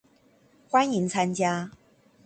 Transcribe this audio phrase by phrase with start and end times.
[0.71, 1.69] 歡迎參加